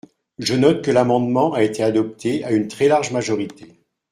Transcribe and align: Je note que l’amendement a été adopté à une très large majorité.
Je 0.39 0.55
note 0.55 0.83
que 0.83 0.89
l’amendement 0.89 1.53
a 1.53 1.61
été 1.61 1.83
adopté 1.83 2.43
à 2.43 2.49
une 2.49 2.67
très 2.67 2.87
large 2.87 3.11
majorité. 3.11 3.79